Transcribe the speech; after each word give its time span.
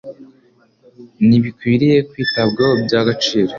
n’ibikwiriye 1.27 1.97
kwitabwaho 2.09 2.73
bya 2.85 2.99
gaciro 3.07 3.49